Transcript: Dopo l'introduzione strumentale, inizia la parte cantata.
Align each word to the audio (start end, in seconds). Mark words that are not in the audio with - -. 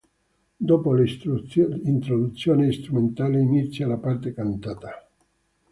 Dopo 0.57 0.93
l'introduzione 0.95 2.71
strumentale, 2.71 3.39
inizia 3.39 3.85
la 3.85 3.97
parte 3.97 4.33
cantata. 4.33 5.07